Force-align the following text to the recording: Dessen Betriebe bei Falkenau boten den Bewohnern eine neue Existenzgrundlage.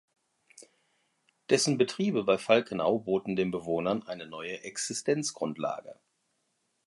Dessen 1.51 1.77
Betriebe 1.77 2.23
bei 2.23 2.39
Falkenau 2.39 2.97
boten 2.97 3.35
den 3.35 3.51
Bewohnern 3.51 4.01
eine 4.01 4.25
neue 4.25 4.63
Existenzgrundlage. 4.63 5.99